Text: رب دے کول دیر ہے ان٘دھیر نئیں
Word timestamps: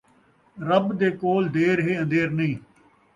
رب 0.67 0.87
دے 0.99 1.09
کول 1.21 1.43
دیر 1.55 1.77
ہے 1.85 1.93
ان٘دھیر 1.99 2.27
نئیں 2.37 2.55